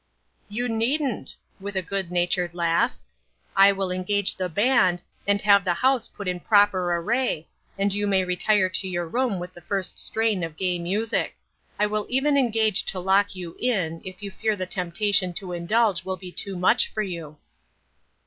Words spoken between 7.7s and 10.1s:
and you may retire to your room with the first